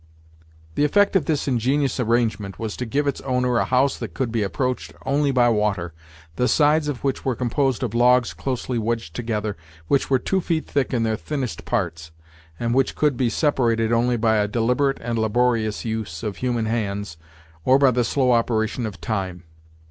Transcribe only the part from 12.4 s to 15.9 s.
and which could be separated only by a deliberate and laborious